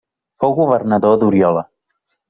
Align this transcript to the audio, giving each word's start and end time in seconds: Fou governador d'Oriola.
Fou 0.43 0.55
governador 0.61 1.15
d'Oriola. 1.25 1.67